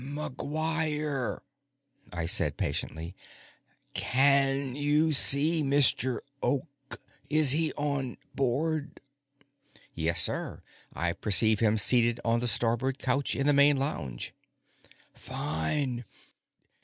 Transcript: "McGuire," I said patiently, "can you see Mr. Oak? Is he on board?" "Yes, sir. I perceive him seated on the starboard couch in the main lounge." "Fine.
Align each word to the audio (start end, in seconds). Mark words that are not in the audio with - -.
"McGuire," 0.03 1.41
I 2.11 2.25
said 2.25 2.57
patiently, 2.57 3.13
"can 3.93 4.75
you 4.75 5.13
see 5.13 5.61
Mr. 5.61 6.21
Oak? 6.41 6.99
Is 7.29 7.51
he 7.51 7.71
on 7.73 8.17
board?" 8.33 8.99
"Yes, 9.93 10.19
sir. 10.21 10.63
I 10.91 11.13
perceive 11.13 11.59
him 11.59 11.77
seated 11.77 12.19
on 12.25 12.39
the 12.39 12.47
starboard 12.47 12.97
couch 12.97 13.35
in 13.35 13.45
the 13.45 13.53
main 13.53 13.77
lounge." 13.77 14.33
"Fine. 15.13 16.03